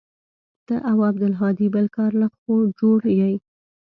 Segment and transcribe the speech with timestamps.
[0.67, 2.27] ته او عبدالهادي بل کار له
[2.79, 3.33] جوړ يې.